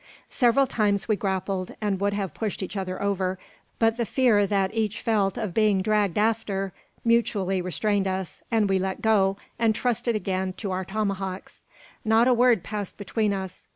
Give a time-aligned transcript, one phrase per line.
[0.31, 3.37] Several times we grappled, and would have pushed each other over;
[3.77, 6.73] but the fear that each felt of being dragged after
[7.05, 11.61] mutually restrained us, and we let go, and trusted again to our tomahawks.
[12.03, 13.67] Not a word passed between us.